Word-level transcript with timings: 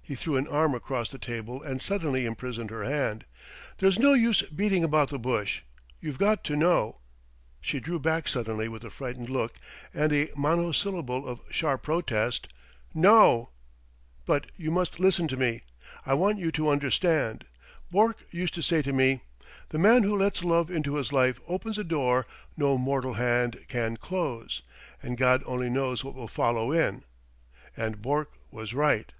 He 0.00 0.14
threw 0.14 0.36
an 0.36 0.46
arm 0.46 0.72
across 0.72 1.10
the 1.10 1.18
table 1.18 1.60
and 1.60 1.82
suddenly 1.82 2.26
imprisoned 2.26 2.70
her 2.70 2.84
hand. 2.84 3.24
"There's 3.78 3.98
no 3.98 4.12
use 4.14 4.42
beating 4.42 4.84
about 4.84 5.08
the 5.08 5.18
bush. 5.18 5.62
You've 6.00 6.16
got 6.16 6.44
to 6.44 6.54
know" 6.54 6.98
She 7.60 7.80
drew 7.80 7.98
back 7.98 8.28
suddenly 8.28 8.68
with 8.68 8.84
a 8.84 8.90
frightened 8.90 9.28
look 9.30 9.54
and 9.92 10.12
a 10.12 10.28
monosyllable 10.36 11.26
of 11.26 11.40
sharp 11.50 11.82
protest: 11.82 12.46
"No!" 12.94 13.48
"But 14.26 14.46
you 14.56 14.70
must 14.70 15.00
listen 15.00 15.26
to 15.26 15.36
me. 15.36 15.62
I 16.06 16.14
want 16.14 16.38
you 16.38 16.52
to 16.52 16.68
understand.... 16.68 17.44
Bourke 17.90 18.24
used 18.32 18.54
to 18.54 18.62
say 18.62 18.80
to 18.80 18.92
me: 18.92 19.22
'The 19.70 19.78
man 19.80 20.04
who 20.04 20.16
lets 20.16 20.44
love 20.44 20.70
into 20.70 20.94
his 20.94 21.12
life 21.12 21.40
opens 21.48 21.78
a 21.78 21.82
door 21.82 22.28
no 22.56 22.78
mortal 22.78 23.14
hand 23.14 23.58
can 23.66 23.96
close 23.96 24.62
and 25.02 25.18
God 25.18 25.42
only 25.46 25.68
knows 25.68 26.04
what 26.04 26.14
will 26.14 26.28
follow 26.28 26.70
in!' 26.70 27.02
And 27.76 28.00
Bourke 28.00 28.34
was 28.52 28.72
right.... 28.72 29.10